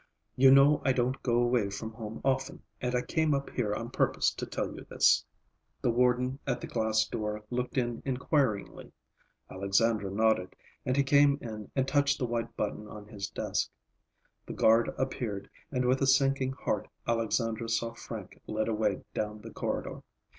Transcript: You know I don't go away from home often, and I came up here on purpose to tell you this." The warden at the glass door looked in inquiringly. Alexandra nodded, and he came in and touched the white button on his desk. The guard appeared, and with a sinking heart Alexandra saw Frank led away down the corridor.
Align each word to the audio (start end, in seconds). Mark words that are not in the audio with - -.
You 0.35 0.49
know 0.49 0.81
I 0.83 0.93
don't 0.93 1.21
go 1.21 1.35
away 1.35 1.69
from 1.69 1.91
home 1.91 2.21
often, 2.25 2.63
and 2.81 2.95
I 2.95 3.03
came 3.03 3.35
up 3.35 3.51
here 3.51 3.75
on 3.75 3.91
purpose 3.91 4.33
to 4.33 4.47
tell 4.47 4.73
you 4.73 4.83
this." 4.89 5.23
The 5.79 5.91
warden 5.91 6.39
at 6.47 6.59
the 6.59 6.65
glass 6.65 7.05
door 7.07 7.43
looked 7.51 7.77
in 7.77 8.01
inquiringly. 8.03 8.93
Alexandra 9.51 10.09
nodded, 10.09 10.55
and 10.87 10.97
he 10.97 11.03
came 11.03 11.37
in 11.39 11.69
and 11.75 11.87
touched 11.87 12.17
the 12.17 12.25
white 12.25 12.57
button 12.57 12.87
on 12.87 13.09
his 13.09 13.29
desk. 13.29 13.69
The 14.47 14.53
guard 14.53 14.91
appeared, 14.97 15.47
and 15.71 15.85
with 15.85 16.01
a 16.01 16.07
sinking 16.07 16.53
heart 16.53 16.87
Alexandra 17.07 17.69
saw 17.69 17.93
Frank 17.93 18.41
led 18.47 18.67
away 18.67 19.03
down 19.13 19.41
the 19.41 19.51
corridor. 19.51 20.01